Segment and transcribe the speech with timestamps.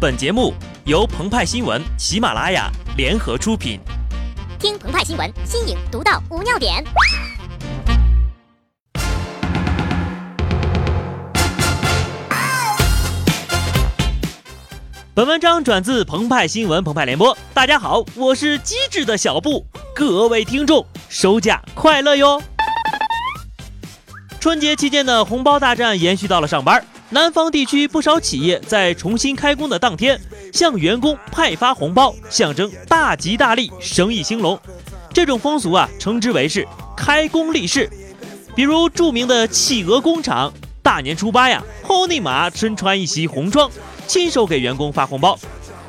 [0.00, 0.54] 本节目
[0.86, 3.78] 由澎湃新闻、喜马拉雅联合出品。
[4.58, 6.82] 听澎湃新闻，新颖独到，无尿点。
[15.12, 17.36] 本文章转自澎湃新闻《澎湃联播。
[17.52, 22.42] 大家好，我是机智的小布，各位听众，收假快乐哟！
[24.40, 26.82] 春节期间的红包大战延续到了上班。
[27.10, 30.18] 南方地区不少企业在重新开工的当天，
[30.50, 34.58] 向员工派发红包，象征大吉大利、生意兴隆。
[35.12, 36.66] 这种风俗啊，称之为是
[36.96, 37.90] 开工立誓。
[38.56, 40.50] 比如著名的企鹅工厂，
[40.82, 43.70] 大年初八呀，后内马身穿一袭红装，
[44.06, 45.38] 亲手给员工发红包。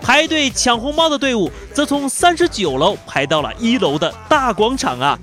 [0.02, 5.18] 排队抢红包的队伍，则从三十九楼排到了一楼的大广场啊，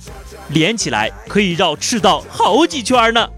[0.48, 3.28] 连起来可以绕赤道好几圈呢。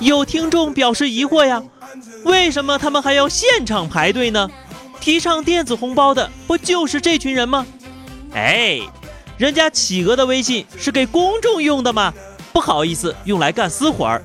[0.00, 1.62] 有听众表示疑惑呀，
[2.24, 4.50] 为什么他们还要现场排队呢？
[5.00, 7.66] 提倡电子红包的不就是这群人吗？
[8.32, 8.80] 哎，
[9.36, 12.12] 人家企鹅的微信是给公众用的吗？
[12.52, 14.24] 不好意思，用来干私活儿，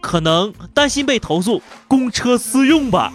[0.00, 3.12] 可能担心被投诉公车私用吧。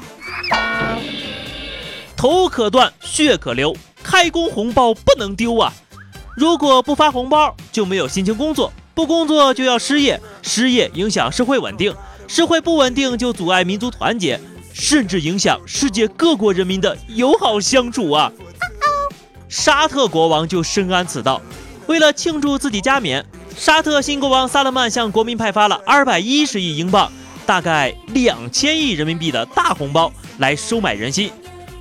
[2.17, 5.73] 头可断，血可流，开工红包不能丢啊！
[6.35, 8.71] 如果不发红包，就没有心情工作。
[8.93, 11.93] 不工作就要失业，失业影响社会稳定，
[12.27, 14.39] 社会不稳定就阻碍民族团结，
[14.73, 18.31] 甚至影响世界各国人民的友好相处啊！
[19.47, 21.41] 沙特国王就深谙此道，
[21.87, 23.25] 为了庆祝自己加冕，
[23.57, 27.11] 沙特新国王萨勒曼向国民派发了二百一十亿英镑，
[27.45, 31.31] 大概两千亿人民币的大红包来收买人心，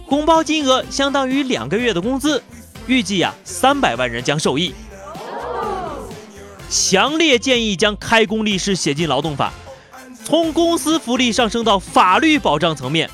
[0.06, 2.42] 红包金额相当于两个月的工资，
[2.91, 4.74] 预计呀三百万人将受益。
[6.69, 9.52] 强烈建议将开工立誓写进劳动法，
[10.24, 13.08] 从公司福利上升到法律保障层面。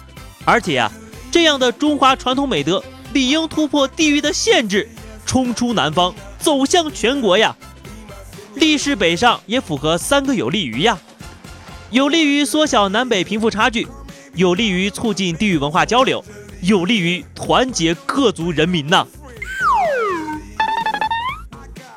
[0.47, 0.91] 而且呀，
[1.31, 2.83] 这样的中华传统美德
[3.13, 4.89] 理应突破地域的限制，
[5.27, 7.55] 冲出南方，走向全国呀！
[8.55, 10.99] 立誓北上也符合三个有利于呀：
[11.91, 13.87] 有利于缩小南北贫富差距，
[14.35, 16.25] 有利于促进地域文化交流，
[16.63, 19.07] 有利于团结各族人民呐！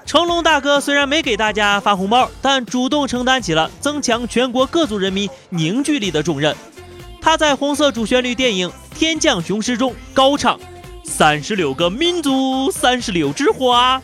[0.10, 6.56] 成龙大哥虽然没给大家发红包，但主动承担起了增强全国各族人民凝聚力的重任。
[7.22, 10.60] 他在红色主旋律电影《天降雄狮》中高唱
[11.06, 14.02] ：“三十六个民族，三十六枝花，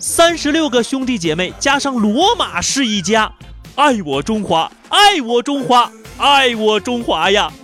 [0.00, 3.32] 三十六个兄弟姐妹加上罗马是一家，
[3.76, 7.48] 爱我中华，爱我中华，爱我中华呀！”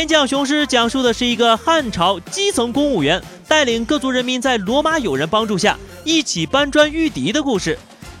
[0.00, 7.78] 天降雄狮》讲述的是一个汉朝基层公务员带领各族人民在罗马友人帮助下一起搬砖御敌的故事。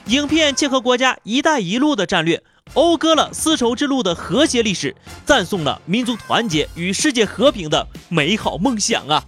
[0.08, 2.42] 影片切合国家“一带一路”的战略，
[2.74, 9.24] 讴歌了丝绸之路的和谐历史，赞颂了民族团结与世界和平的美好梦想啊！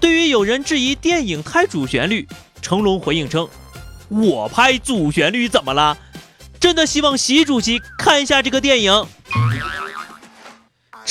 [0.00, 2.26] 对于有人质疑电影拍主旋律，
[2.62, 3.46] 成龙回应称
[4.08, 5.98] ：“我拍主旋律怎么了？
[6.58, 9.06] 真的希望习主席看一下这个电影。”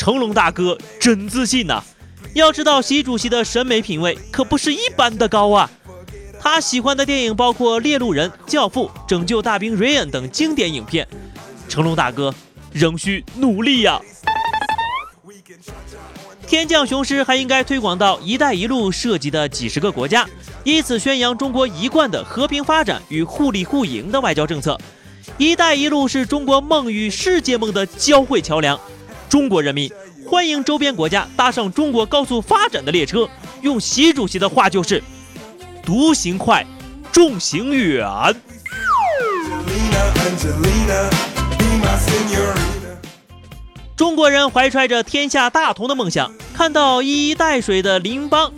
[0.06, 1.82] 成龙大哥真自信呐！
[2.36, 5.68] 要知道，习主席的审美品味可不是一般的高啊。
[6.40, 11.08] 他喜欢的电影包括《猎鹿人》《教父》《拯救大兵瑞恩》等经典影片。
[11.68, 12.32] 成龙大哥
[12.72, 14.00] 仍需努力呀！
[16.46, 20.24] 天降雄狮还应该推广到“一带一路”涉及的几十个国家，
[20.64, 24.80] 以此宣扬中国一贯的和平发展与互利互赢的外交政策。
[25.40, 28.80] “一带一路”是中国梦与世界梦的交汇桥梁。
[29.36, 29.92] 中国人民
[30.26, 33.28] 欢迎周边国家搭上中国高速发展的列车。
[33.64, 35.04] 用习主席的话就是
[35.84, 36.66] ：“独行快，
[37.12, 38.08] 众行远。”
[43.98, 48.54] 中国人怀揣着天下大同的梦想，看到一衣带水的邻邦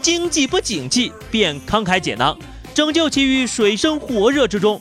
[0.00, 2.38] 经济不景气，便慷慨解囊，
[2.72, 4.80] 拯救其于水深火热之中。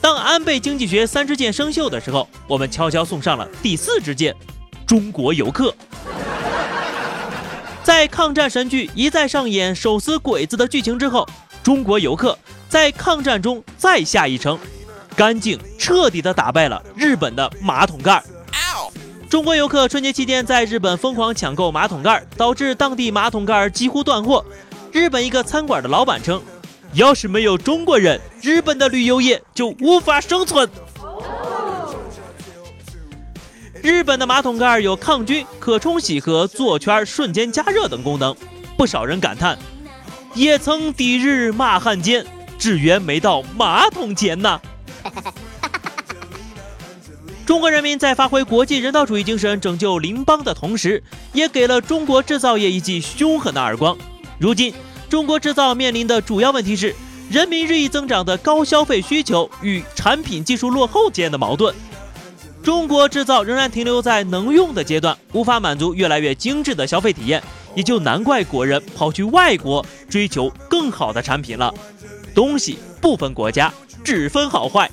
[0.00, 4.34] 当安倍经济学三支箭生锈的时候，我们悄悄送上了第四支箭。
[4.86, 5.74] 中国游客
[7.82, 11.28] 在抗战神剧一再上演手撕鬼子的剧情之后，
[11.62, 12.38] 中国游客
[12.68, 14.56] 在抗战中再下一城，
[15.16, 18.22] 干净彻底的打败了日本的马桶盖。
[19.28, 24.44] 中国游客春节期间在日本疯狂抢购马桶盖，导致当地马桶盖几乎断货。
[24.92, 26.40] 日本一个餐馆的老板称，
[26.92, 30.68] 要是没有中国人，日本的旅游业就无法生存。
[33.86, 38.34] 日本的马桶盖有抗菌、可冲洗和坐圈瞬间加热等功能，
[38.76, 39.56] 不少人感叹
[40.34, 42.26] ：“也曾抵日骂汉奸，
[42.58, 44.60] 只缘没到马桶前呐。
[47.46, 51.00] ”中国人民在发挥国际人道主义精神拯救邻邦的同时，
[51.32, 53.96] 也给了中国制造业一记凶狠的耳光。
[54.40, 54.74] 如今，
[55.08, 56.92] 中国制造面临的主要问题是
[57.30, 61.72] 人民日益增长的高消费需求与产品技术落后间的矛盾。
[62.66, 67.40] 中国制造仍然停留在能用的阶段，无法满足越来越精致的消费体验，
[67.76, 71.72] 也就难怪国人跑去外国追求更好的产品了。
[72.34, 73.72] 东西不分国家，
[74.02, 74.90] 只分好坏。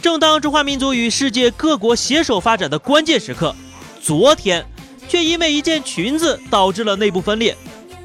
[0.00, 3.54] 正当中华民族与世界各国携手发展的关键时刻，
[4.02, 4.64] 昨天
[5.06, 7.54] 却因为一件裙子导致了内部分裂。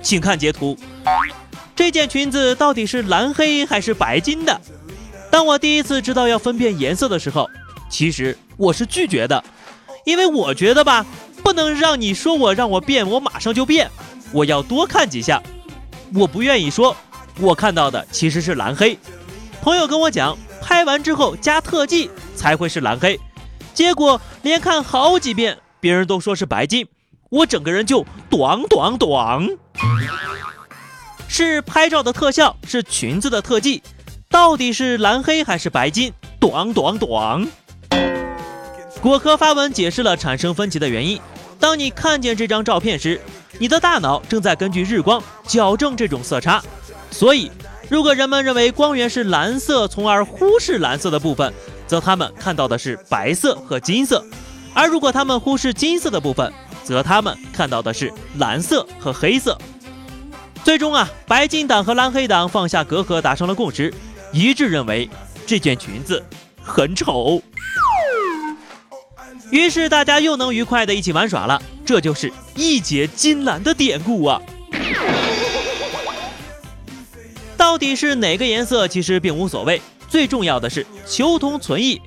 [0.01, 0.77] 请看截图，
[1.79, 4.59] 这件裙子到底是蓝黑还是白金的？
[5.31, 7.49] 当我第一次知道要分辨颜色的时候，
[7.89, 9.41] 其实我是拒绝的，
[10.03, 11.05] 因为我觉得吧，
[11.41, 13.89] 不能让你说我让我变，我马上就变，
[14.33, 15.41] 我要多看几下。
[16.13, 16.93] 我不愿意说，
[17.39, 18.99] 我看到的其实是蓝黑。
[19.61, 20.37] 朋友跟我讲。
[20.61, 23.17] 拍完之后加特技才会是蓝黑，
[23.73, 26.85] 结果连看好几遍，别人都说是白金，
[27.29, 29.47] 我整个人就短短短。
[31.29, 33.83] 是拍照的特效，是裙子的特技，
[34.29, 36.11] 到底是蓝黑还是白金？
[36.39, 37.47] 短短短。
[38.99, 41.21] 果壳发文解释了产生分歧的原因。
[41.59, 43.21] 当你看见这张照片时，
[43.59, 46.61] 你的大脑正在根据日光矫正这种色差，
[47.11, 47.49] 所以。
[47.89, 51.51] 如果人们认为光源是蓝色，从而忽视蓝色的部分，
[51.87, 54.23] 则他们看到的是白色和金色；
[54.75, 56.53] 而如果他们忽视金色的部分，
[56.83, 59.57] 则他们看到的是蓝色和黑色。
[60.63, 63.93] 最终啊，白金党和蓝黑党放下隔阂，达成了共识，
[64.31, 65.09] 一致认为
[65.47, 66.23] 这件裙子
[66.61, 67.41] 很丑。
[69.49, 74.39] 于是大家又能愉快的一起玩耍了，这就是义结金兰的典故啊。
[77.57, 81.99] 到底是哪个颜色，其实并无所谓，最重要的是求同存异，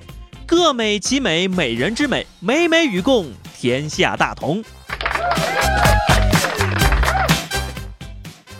[0.46, 3.26] 各美其美，美人之美，美美与共，
[3.58, 4.62] 天下大同。